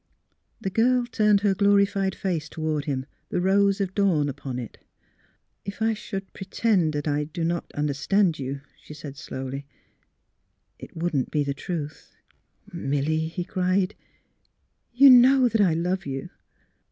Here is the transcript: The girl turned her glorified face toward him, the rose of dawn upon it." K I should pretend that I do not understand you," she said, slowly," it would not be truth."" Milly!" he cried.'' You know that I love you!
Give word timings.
The 0.59 0.71
girl 0.71 1.05
turned 1.05 1.41
her 1.41 1.53
glorified 1.53 2.15
face 2.15 2.49
toward 2.49 2.85
him, 2.85 3.05
the 3.29 3.39
rose 3.39 3.79
of 3.79 3.93
dawn 3.93 4.29
upon 4.29 4.57
it." 4.57 4.79
K 5.65 5.73
I 5.79 5.93
should 5.93 6.33
pretend 6.33 6.93
that 6.93 7.07
I 7.07 7.25
do 7.25 7.43
not 7.43 7.71
understand 7.75 8.39
you," 8.39 8.61
she 8.81 8.95
said, 8.95 9.15
slowly," 9.15 9.67
it 10.83 10.97
would 10.97 11.13
not 11.13 11.29
be 11.29 11.43
truth."" 11.53 12.15
Milly!" 12.73 13.27
he 13.27 13.43
cried.'' 13.43 13.93
You 15.01 15.11
know 15.11 15.47
that 15.47 15.61
I 15.61 15.75
love 15.75 16.07
you! 16.07 16.31